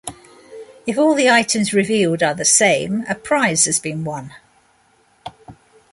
If 0.87 0.97
all 0.97 1.13
the 1.13 1.29
items 1.29 1.75
revealed 1.75 2.23
are 2.23 2.33
the 2.33 2.43
same, 2.43 3.05
a 3.07 3.13
prize 3.13 3.65
has 3.65 3.79
been 3.79 4.03
won. 4.03 4.33